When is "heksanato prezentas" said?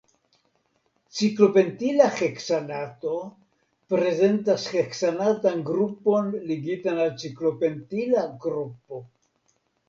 2.19-4.65